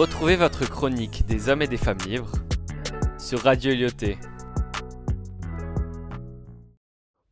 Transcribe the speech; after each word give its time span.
Retrouvez 0.00 0.36
votre 0.36 0.66
chronique 0.66 1.26
des 1.26 1.50
hommes 1.50 1.60
et 1.60 1.66
des 1.66 1.76
femmes 1.76 1.98
libres 2.06 2.32
sur 3.18 3.40
Radio 3.40 3.74
Lyoté. 3.74 4.16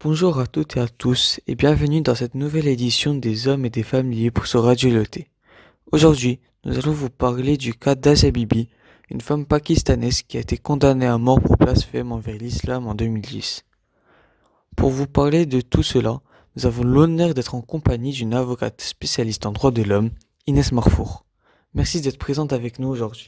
Bonjour 0.00 0.38
à 0.38 0.46
toutes 0.46 0.78
et 0.78 0.80
à 0.80 0.88
tous 0.88 1.40
et 1.46 1.56
bienvenue 1.56 2.00
dans 2.00 2.14
cette 2.14 2.34
nouvelle 2.34 2.66
édition 2.66 3.14
des 3.14 3.48
hommes 3.48 3.66
et 3.66 3.70
des 3.70 3.82
femmes 3.82 4.10
libres 4.10 4.46
sur 4.46 4.62
Radio 4.62 4.88
Lyoté. 4.88 5.28
Aujourd'hui, 5.92 6.40
nous 6.64 6.78
allons 6.78 6.92
vous 6.92 7.10
parler 7.10 7.58
du 7.58 7.74
cas 7.74 7.96
d'Asia 7.96 8.30
Bibi, 8.30 8.70
une 9.10 9.20
femme 9.20 9.44
pakistanaise 9.44 10.22
qui 10.22 10.38
a 10.38 10.40
été 10.40 10.56
condamnée 10.56 11.04
à 11.04 11.18
mort 11.18 11.42
pour 11.42 11.58
blasphème 11.58 12.12
envers 12.12 12.38
l'islam 12.38 12.86
en 12.86 12.94
2010. 12.94 13.66
Pour 14.74 14.88
vous 14.88 15.06
parler 15.06 15.44
de 15.44 15.60
tout 15.60 15.82
cela, 15.82 16.22
nous 16.56 16.64
avons 16.64 16.84
l'honneur 16.84 17.34
d'être 17.34 17.56
en 17.56 17.60
compagnie 17.60 18.12
d'une 18.12 18.32
avocate 18.32 18.80
spécialiste 18.80 19.44
en 19.44 19.52
droit 19.52 19.70
de 19.70 19.82
l'homme, 19.82 20.12
Inès 20.46 20.72
Marfour. 20.72 21.24
Merci 21.74 22.00
d'être 22.00 22.18
présente 22.18 22.52
avec 22.52 22.78
nous 22.78 22.86
aujourd'hui. 22.86 23.26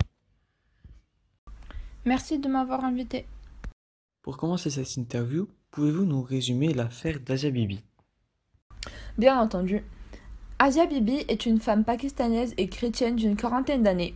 Merci 2.04 2.38
de 2.38 2.48
m'avoir 2.48 2.84
invité. 2.84 3.26
Pour 4.22 4.36
commencer 4.36 4.70
cette 4.70 4.96
interview, 4.96 5.48
pouvez-vous 5.72 6.04
nous 6.04 6.22
résumer 6.22 6.72
l'affaire 6.72 7.18
d'Asia 7.18 7.50
Bibi? 7.50 7.82
Bien 9.18 9.40
entendu. 9.40 9.82
Asia 10.60 10.86
Bibi 10.86 11.24
est 11.26 11.44
une 11.44 11.58
femme 11.58 11.82
pakistanaise 11.82 12.54
et 12.56 12.68
chrétienne 12.68 13.16
d'une 13.16 13.34
quarantaine 13.34 13.82
d'années. 13.82 14.14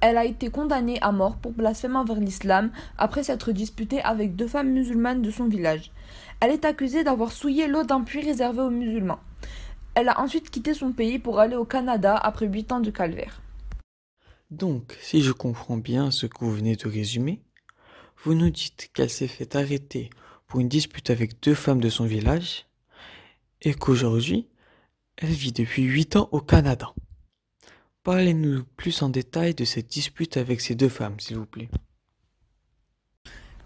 Elle 0.00 0.16
a 0.16 0.24
été 0.24 0.48
condamnée 0.48 1.02
à 1.02 1.10
mort 1.10 1.36
pour 1.36 1.50
blasphème 1.50 1.96
envers 1.96 2.20
l'islam 2.20 2.70
après 2.98 3.24
s'être 3.24 3.50
disputée 3.50 4.00
avec 4.02 4.36
deux 4.36 4.46
femmes 4.46 4.70
musulmanes 4.70 5.22
de 5.22 5.30
son 5.32 5.46
village. 5.46 5.90
Elle 6.38 6.52
est 6.52 6.64
accusée 6.64 7.02
d'avoir 7.02 7.32
souillé 7.32 7.66
l'eau 7.66 7.82
d'un 7.82 8.02
puits 8.02 8.24
réservé 8.24 8.62
aux 8.62 8.70
musulmans. 8.70 9.20
Elle 9.94 10.08
a 10.08 10.20
ensuite 10.20 10.50
quitté 10.50 10.72
son 10.72 10.92
pays 10.92 11.18
pour 11.18 11.40
aller 11.40 11.56
au 11.56 11.64
Canada 11.64 12.16
après 12.16 12.46
huit 12.46 12.70
ans 12.70 12.80
de 12.80 12.90
calvaire. 12.90 13.41
Donc, 14.52 14.98
si 15.00 15.22
je 15.22 15.32
comprends 15.32 15.78
bien 15.78 16.10
ce 16.10 16.26
que 16.26 16.44
vous 16.44 16.52
venez 16.52 16.76
de 16.76 16.86
résumer, 16.86 17.40
vous 18.22 18.34
nous 18.34 18.50
dites 18.50 18.90
qu'elle 18.92 19.08
s'est 19.08 19.26
fait 19.26 19.56
arrêter 19.56 20.10
pour 20.46 20.60
une 20.60 20.68
dispute 20.68 21.08
avec 21.08 21.42
deux 21.42 21.54
femmes 21.54 21.80
de 21.80 21.88
son 21.88 22.04
village 22.04 22.66
et 23.62 23.72
qu'aujourd'hui, 23.72 24.50
elle 25.16 25.30
vit 25.30 25.52
depuis 25.52 25.84
huit 25.84 26.16
ans 26.16 26.28
au 26.32 26.42
Canada. 26.42 26.92
Parlez-nous 28.02 28.64
plus 28.76 29.00
en 29.00 29.08
détail 29.08 29.54
de 29.54 29.64
cette 29.64 29.86
dispute 29.86 30.36
avec 30.36 30.60
ces 30.60 30.74
deux 30.74 30.90
femmes, 30.90 31.18
s'il 31.18 31.38
vous 31.38 31.46
plaît. 31.46 31.70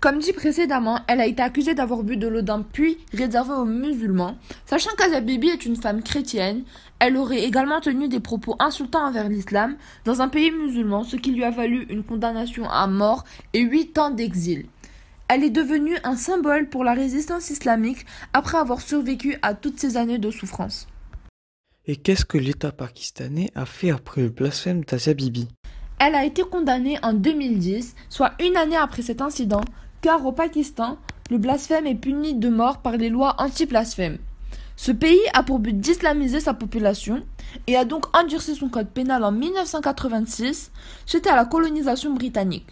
Comme 0.01 0.19
dit 0.19 0.35
précédemment, 0.35 1.01
elle 1.09 1.21
a 1.21 1.27
été 1.27 1.43
accusée 1.43 1.75
d'avoir 1.75 2.03
bu 2.03 2.17
de 2.17 2.29
l'eau 2.29 2.43
d'un 2.43 2.61
puits 2.63 2.99
réservé 3.15 3.53
aux 3.53 3.65
musulmans. 3.65 4.37
Sachant 4.67 4.95
qu'Asia 4.97 5.21
Bibi 5.21 5.49
est 5.49 5.65
une 5.65 5.77
femme 5.77 6.03
chrétienne, 6.03 6.65
elle 6.99 7.17
aurait 7.17 7.45
également 7.45 7.81
tenu 7.81 8.07
des 8.07 8.21
propos 8.21 8.57
insultants 8.59 9.07
envers 9.07 9.29
l'islam 9.29 9.77
dans 10.05 10.21
un 10.21 10.29
pays 10.29 10.51
musulman, 10.51 11.03
ce 11.03 11.17
qui 11.17 11.33
lui 11.33 11.45
a 11.45 11.51
valu 11.51 11.87
une 11.89 12.05
condamnation 12.05 12.69
à 12.69 12.87
mort 12.87 13.25
et 13.55 13.61
huit 13.61 13.97
ans 13.97 14.11
d'exil. 14.11 14.67
Elle 15.29 15.43
est 15.43 15.51
devenue 15.51 15.97
un 16.05 16.17
symbole 16.17 16.69
pour 16.69 16.85
la 16.85 16.93
résistance 16.93 17.51
islamique 17.51 18.07
après 18.33 18.59
avoir 18.59 18.83
survécu 18.83 19.37
à 19.43 19.55
toutes 19.55 19.81
ces 19.81 19.97
années 19.97 20.19
de 20.19 20.31
souffrance. 20.31 20.87
Et 21.87 21.97
qu'est-ce 21.97 22.25
que 22.25 22.39
l'État 22.39 22.71
pakistanais 22.71 23.51
a 23.55 23.65
fait 23.65 23.91
après 23.91 24.21
le 24.23 24.29
blasphème 24.29 24.85
d'Asia 24.85 25.15
Bibi 25.15 25.49
Elle 25.99 26.15
a 26.15 26.25
été 26.25 26.43
condamnée 26.43 26.99
en 27.03 27.13
2010, 27.13 27.95
soit 28.09 28.33
une 28.41 28.57
année 28.57 28.77
après 28.77 29.03
cet 29.03 29.23
incident, 29.23 29.63
car 30.07 30.25
au 30.25 30.31
Pakistan, 30.31 30.99
le 31.33 31.39
blasphème 31.39 31.85
est 31.85 31.97
puni 31.97 32.35
de 32.35 32.49
mort 32.49 32.79
par 32.79 32.97
les 32.97 33.09
lois 33.09 33.35
anti-blasphème. 33.39 34.19
Ce 34.77 34.93
pays 34.93 35.19
a 35.35 35.43
pour 35.43 35.59
but 35.59 35.81
d'islamiser 35.81 36.39
sa 36.39 36.55
population 36.55 37.25
et 37.67 37.75
a 37.77 37.85
donc 37.85 38.17
endurci 38.17 38.55
son 38.55 38.69
code 38.69 38.91
pénal 38.91 39.25
en 39.25 39.33
1986 39.33 40.71
suite 41.07 41.27
à 41.27 41.35
la 41.35 41.45
colonisation 41.45 42.15
britannique. 42.15 42.69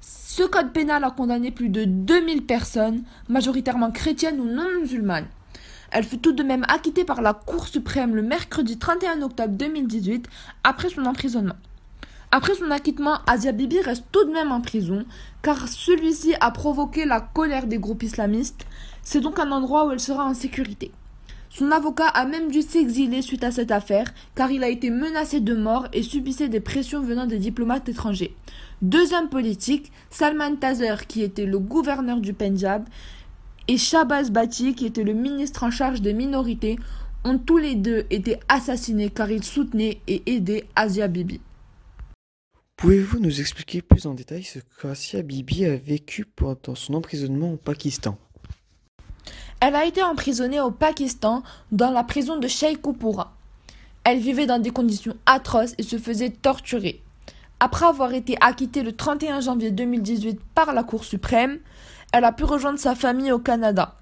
Ce 0.00 0.42
code 0.44 0.72
pénal 0.72 1.04
a 1.04 1.10
condamné 1.10 1.50
plus 1.50 1.68
de 1.68 1.84
2000 1.84 2.46
personnes, 2.46 3.02
majoritairement 3.28 3.90
chrétiennes 3.90 4.40
ou 4.40 4.46
non 4.46 4.80
musulmanes. 4.80 5.28
Elle 5.90 6.04
fut 6.04 6.16
tout 6.16 6.32
de 6.32 6.42
même 6.42 6.64
acquittée 6.66 7.04
par 7.04 7.20
la 7.20 7.34
Cour 7.34 7.68
suprême 7.68 8.16
le 8.16 8.22
mercredi 8.22 8.78
31 8.78 9.20
octobre 9.20 9.52
2018 9.52 10.30
après 10.64 10.88
son 10.88 11.04
emprisonnement. 11.04 11.56
Après 12.32 12.54
son 12.54 12.70
acquittement, 12.70 13.18
Asia 13.26 13.50
Bibi 13.50 13.80
reste 13.80 14.04
tout 14.12 14.24
de 14.24 14.30
même 14.30 14.52
en 14.52 14.60
prison, 14.60 15.04
car 15.42 15.66
celui-ci 15.66 16.34
a 16.38 16.52
provoqué 16.52 17.04
la 17.04 17.20
colère 17.20 17.66
des 17.66 17.78
groupes 17.78 18.04
islamistes. 18.04 18.66
C'est 19.02 19.20
donc 19.20 19.40
un 19.40 19.50
endroit 19.50 19.86
où 19.86 19.90
elle 19.90 19.98
sera 19.98 20.24
en 20.24 20.34
sécurité. 20.34 20.92
Son 21.48 21.72
avocat 21.72 22.06
a 22.06 22.26
même 22.26 22.48
dû 22.48 22.62
s'exiler 22.62 23.22
suite 23.22 23.42
à 23.42 23.50
cette 23.50 23.72
affaire, 23.72 24.14
car 24.36 24.52
il 24.52 24.62
a 24.62 24.68
été 24.68 24.90
menacé 24.90 25.40
de 25.40 25.56
mort 25.56 25.88
et 25.92 26.04
subissait 26.04 26.48
des 26.48 26.60
pressions 26.60 27.02
venant 27.02 27.26
des 27.26 27.38
diplomates 27.38 27.88
étrangers. 27.88 28.36
Deux 28.80 29.12
hommes 29.12 29.28
politiques, 29.28 29.90
Salman 30.10 30.54
Tazer, 30.54 31.08
qui 31.08 31.22
était 31.22 31.46
le 31.46 31.58
gouverneur 31.58 32.18
du 32.18 32.32
Pendjab, 32.32 32.84
et 33.66 33.76
Shabazz 33.76 34.30
Bati, 34.30 34.76
qui 34.76 34.86
était 34.86 35.02
le 35.02 35.14
ministre 35.14 35.64
en 35.64 35.72
charge 35.72 36.00
des 36.00 36.12
minorités, 36.12 36.78
ont 37.24 37.38
tous 37.38 37.58
les 37.58 37.74
deux 37.74 38.04
été 38.10 38.38
assassinés 38.48 39.10
car 39.10 39.32
ils 39.32 39.44
soutenaient 39.44 40.00
et 40.06 40.22
aidaient 40.32 40.68
Asia 40.76 41.08
Bibi. 41.08 41.40
Pouvez-vous 42.80 43.18
nous 43.18 43.42
expliquer 43.42 43.82
plus 43.82 44.06
en 44.06 44.14
détail 44.14 44.42
ce 44.42 44.58
qu'Asia 44.58 45.20
Bibi 45.20 45.66
a 45.66 45.76
vécu 45.76 46.24
pendant 46.24 46.74
son 46.74 46.94
emprisonnement 46.94 47.52
au 47.52 47.56
Pakistan? 47.58 48.16
Elle 49.60 49.76
a 49.76 49.84
été 49.84 50.02
emprisonnée 50.02 50.62
au 50.62 50.70
Pakistan 50.70 51.42
dans 51.72 51.90
la 51.90 52.04
prison 52.04 52.38
de 52.38 52.48
Sheikhupura. 52.48 53.36
Elle 54.02 54.18
vivait 54.18 54.46
dans 54.46 54.58
des 54.58 54.70
conditions 54.70 55.14
atroces 55.26 55.74
et 55.76 55.82
se 55.82 55.98
faisait 55.98 56.30
torturer. 56.30 57.02
Après 57.60 57.84
avoir 57.84 58.14
été 58.14 58.38
acquittée 58.40 58.82
le 58.82 58.92
31 58.92 59.42
janvier 59.42 59.70
2018 59.72 60.40
par 60.54 60.72
la 60.72 60.82
Cour 60.82 61.04
suprême, 61.04 61.58
elle 62.14 62.24
a 62.24 62.32
pu 62.32 62.44
rejoindre 62.44 62.78
sa 62.78 62.94
famille 62.94 63.30
au 63.30 63.38
Canada. 63.38 63.94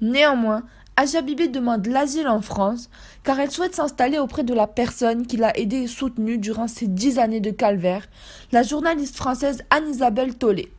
Néanmoins, 0.00 0.62
Asia 0.96 1.22
Bibi 1.22 1.48
demande 1.48 1.86
l'asile 1.86 2.28
en 2.28 2.42
France 2.42 2.90
car 3.22 3.40
elle 3.40 3.50
souhaite 3.50 3.74
s'installer 3.74 4.18
auprès 4.18 4.44
de 4.44 4.54
la 4.54 4.66
personne 4.66 5.26
qui 5.26 5.36
l'a 5.36 5.56
aidée 5.58 5.82
et 5.82 5.86
soutenue 5.86 6.38
durant 6.38 6.68
ces 6.68 6.86
dix 6.86 7.18
années 7.18 7.40
de 7.40 7.50
calvaire, 7.50 8.08
la 8.52 8.62
journaliste 8.62 9.16
française 9.16 9.62
Anne-Isabelle 9.70 10.36
Tollet. 10.36 10.70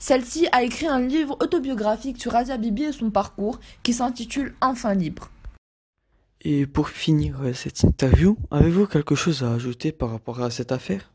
Celle-ci 0.00 0.46
a 0.52 0.62
écrit 0.62 0.86
un 0.86 1.00
livre 1.00 1.36
autobiographique 1.40 2.20
sur 2.20 2.36
Asia 2.36 2.56
Bibi 2.56 2.84
et 2.84 2.92
son 2.92 3.10
parcours 3.10 3.58
qui 3.82 3.92
s'intitule 3.92 4.54
Enfin 4.60 4.94
libre. 4.94 5.30
Et 6.40 6.66
pour 6.66 6.88
finir 6.88 7.40
cette 7.52 7.82
interview, 7.82 8.36
avez-vous 8.52 8.86
quelque 8.86 9.16
chose 9.16 9.42
à 9.42 9.52
ajouter 9.52 9.90
par 9.90 10.10
rapport 10.10 10.40
à 10.40 10.50
cette 10.50 10.70
affaire? 10.70 11.10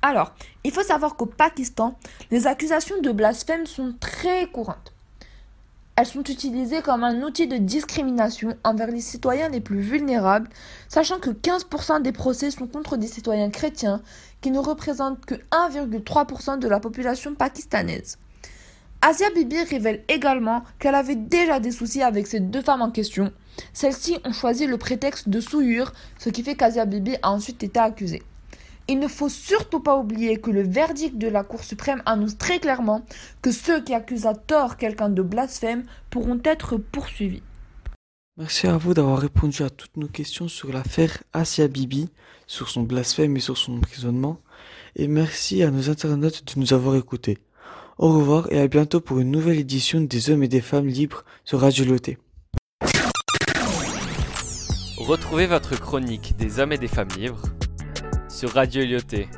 Alors, 0.00 0.32
il 0.64 0.72
faut 0.72 0.82
savoir 0.82 1.16
qu'au 1.16 1.26
Pakistan, 1.26 1.98
les 2.30 2.46
accusations 2.46 3.00
de 3.02 3.12
blasphème 3.12 3.66
sont 3.66 3.94
très 4.00 4.46
courantes. 4.46 4.94
Elles 5.98 6.06
sont 6.06 6.22
utilisées 6.22 6.80
comme 6.80 7.02
un 7.02 7.24
outil 7.24 7.48
de 7.48 7.56
discrimination 7.56 8.56
envers 8.62 8.86
les 8.86 9.00
citoyens 9.00 9.48
les 9.48 9.60
plus 9.60 9.80
vulnérables, 9.80 10.48
sachant 10.88 11.18
que 11.18 11.30
15% 11.30 12.02
des 12.02 12.12
procès 12.12 12.52
sont 12.52 12.68
contre 12.68 12.96
des 12.96 13.08
citoyens 13.08 13.50
chrétiens 13.50 14.00
qui 14.40 14.52
ne 14.52 14.60
représentent 14.60 15.26
que 15.26 15.34
1,3% 15.34 16.60
de 16.60 16.68
la 16.68 16.78
population 16.78 17.34
pakistanaise. 17.34 18.16
Asia 19.02 19.28
Bibi 19.30 19.60
révèle 19.64 20.04
également 20.06 20.62
qu'elle 20.78 20.94
avait 20.94 21.16
déjà 21.16 21.58
des 21.58 21.72
soucis 21.72 22.04
avec 22.04 22.28
ces 22.28 22.38
deux 22.38 22.62
femmes 22.62 22.82
en 22.82 22.92
question. 22.92 23.32
Celles-ci 23.72 24.18
ont 24.24 24.32
choisi 24.32 24.68
le 24.68 24.78
prétexte 24.78 25.28
de 25.28 25.40
souillure, 25.40 25.92
ce 26.20 26.30
qui 26.30 26.44
fait 26.44 26.54
qu'Asia 26.54 26.84
Bibi 26.84 27.16
a 27.22 27.32
ensuite 27.32 27.64
été 27.64 27.80
accusée. 27.80 28.22
Il 28.90 28.98
ne 29.00 29.08
faut 29.08 29.28
surtout 29.28 29.80
pas 29.80 29.98
oublier 29.98 30.38
que 30.38 30.50
le 30.50 30.62
verdict 30.62 31.18
de 31.18 31.28
la 31.28 31.44
Cour 31.44 31.62
suprême 31.62 32.02
annonce 32.06 32.38
très 32.38 32.58
clairement 32.58 33.04
que 33.42 33.50
ceux 33.50 33.82
qui 33.82 33.92
accusent 33.92 34.24
à 34.24 34.34
tort 34.34 34.78
quelqu'un 34.78 35.10
de 35.10 35.20
blasphème 35.20 35.84
pourront 36.08 36.40
être 36.42 36.78
poursuivis. 36.78 37.42
Merci 38.38 38.66
à 38.66 38.78
vous 38.78 38.94
d'avoir 38.94 39.18
répondu 39.18 39.62
à 39.62 39.68
toutes 39.68 39.98
nos 39.98 40.06
questions 40.08 40.48
sur 40.48 40.72
l'affaire 40.72 41.22
Asia 41.34 41.68
Bibi, 41.68 42.08
sur 42.46 42.70
son 42.70 42.82
blasphème 42.82 43.36
et 43.36 43.40
sur 43.40 43.58
son 43.58 43.76
emprisonnement. 43.76 44.40
Et 44.96 45.06
merci 45.06 45.62
à 45.62 45.70
nos 45.70 45.90
internautes 45.90 46.44
de 46.46 46.58
nous 46.58 46.72
avoir 46.72 46.96
écoutés. 46.96 47.36
Au 47.98 48.10
revoir 48.10 48.50
et 48.50 48.58
à 48.58 48.68
bientôt 48.68 49.00
pour 49.00 49.18
une 49.18 49.30
nouvelle 49.30 49.58
édition 49.58 50.00
des 50.00 50.30
hommes 50.30 50.44
et 50.44 50.48
des 50.48 50.62
femmes 50.62 50.86
libres 50.86 51.24
sur 51.44 51.60
Radio 51.60 51.84
Loté. 51.84 52.16
Retrouvez 54.96 55.46
votre 55.46 55.78
chronique 55.78 56.36
des 56.38 56.58
hommes 56.58 56.72
et 56.72 56.78
des 56.78 56.88
femmes 56.88 57.08
libres 57.18 57.42
sur 58.28 58.52
Radio 58.52 58.84
Lyoté. 58.84 59.28